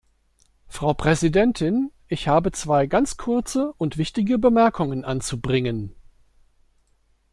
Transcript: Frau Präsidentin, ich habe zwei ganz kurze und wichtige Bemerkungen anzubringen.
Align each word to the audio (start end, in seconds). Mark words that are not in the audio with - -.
Frau 0.67 0.95
Präsidentin, 0.95 1.91
ich 2.07 2.27
habe 2.27 2.51
zwei 2.53 2.87
ganz 2.87 3.17
kurze 3.17 3.71
und 3.77 3.97
wichtige 3.99 4.39
Bemerkungen 4.39 5.05
anzubringen. 5.05 5.93